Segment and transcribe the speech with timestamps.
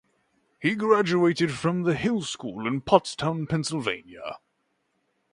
[0.59, 4.39] He graduated from The Hill School in Pottstown, Pennsylvania.